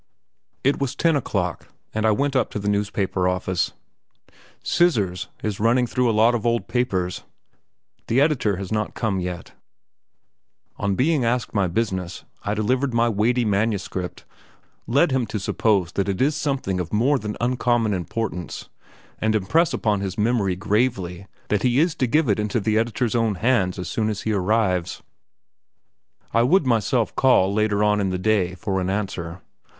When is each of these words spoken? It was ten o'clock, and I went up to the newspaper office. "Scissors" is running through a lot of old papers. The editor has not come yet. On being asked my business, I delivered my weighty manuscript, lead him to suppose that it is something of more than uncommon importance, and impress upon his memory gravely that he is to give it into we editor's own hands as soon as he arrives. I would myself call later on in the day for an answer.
It 0.63 0.79
was 0.81 0.95
ten 0.95 1.15
o'clock, 1.15 1.67
and 1.93 2.07
I 2.07 2.11
went 2.11 2.35
up 2.35 2.49
to 2.49 2.57
the 2.57 2.67
newspaper 2.67 3.27
office. 3.27 3.71
"Scissors" 4.63 5.27
is 5.43 5.59
running 5.59 5.85
through 5.85 6.09
a 6.09 6.19
lot 6.19 6.33
of 6.33 6.43
old 6.43 6.67
papers. 6.67 7.21
The 8.07 8.19
editor 8.19 8.55
has 8.57 8.71
not 8.71 8.95
come 8.95 9.19
yet. 9.19 9.53
On 10.77 10.95
being 10.95 11.23
asked 11.23 11.53
my 11.53 11.67
business, 11.67 12.23
I 12.41 12.55
delivered 12.55 12.95
my 12.95 13.09
weighty 13.09 13.45
manuscript, 13.45 14.25
lead 14.87 15.11
him 15.11 15.27
to 15.27 15.39
suppose 15.39 15.91
that 15.91 16.09
it 16.09 16.19
is 16.19 16.35
something 16.35 16.79
of 16.79 16.91
more 16.91 17.19
than 17.19 17.37
uncommon 17.39 17.93
importance, 17.93 18.69
and 19.19 19.35
impress 19.35 19.71
upon 19.71 19.99
his 19.99 20.17
memory 20.17 20.55
gravely 20.55 21.27
that 21.49 21.61
he 21.61 21.77
is 21.79 21.93
to 21.97 22.07
give 22.07 22.27
it 22.27 22.39
into 22.39 22.59
we 22.59 22.75
editor's 22.75 23.13
own 23.13 23.35
hands 23.35 23.77
as 23.77 23.87
soon 23.87 24.09
as 24.09 24.21
he 24.23 24.33
arrives. 24.33 25.03
I 26.33 26.41
would 26.41 26.65
myself 26.65 27.15
call 27.15 27.53
later 27.53 27.83
on 27.83 28.01
in 28.01 28.09
the 28.09 28.17
day 28.17 28.55
for 28.55 28.81
an 28.81 28.89
answer. 28.89 29.41